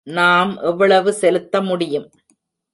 நாம் 0.07 0.51
எவ்வளவு 0.61 1.11
செலுத்த 1.13 1.61
முடியும்? 1.61 2.07